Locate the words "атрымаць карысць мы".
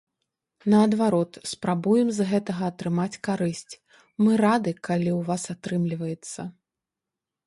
2.73-4.31